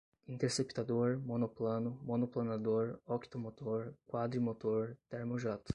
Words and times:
Interceptador, 0.27 1.19
monoplano, 1.19 1.91
monoplanador, 2.03 2.99
octomotor, 3.05 3.93
quadrimotor, 4.07 4.97
termojato 5.07 5.69